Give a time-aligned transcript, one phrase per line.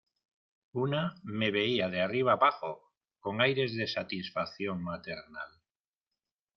[0.83, 5.61] Una me veía de arriba abajo con aires de satisfacción maternal.